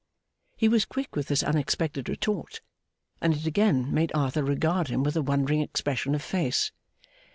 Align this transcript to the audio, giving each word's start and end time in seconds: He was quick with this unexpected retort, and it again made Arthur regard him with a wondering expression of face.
He 0.57 0.67
was 0.67 0.83
quick 0.85 1.15
with 1.15 1.27
this 1.27 1.43
unexpected 1.43 2.09
retort, 2.09 2.61
and 3.21 3.35
it 3.35 3.45
again 3.45 3.93
made 3.93 4.11
Arthur 4.15 4.43
regard 4.43 4.87
him 4.87 5.03
with 5.03 5.15
a 5.15 5.21
wondering 5.21 5.61
expression 5.61 6.15
of 6.15 6.23
face. 6.23 6.71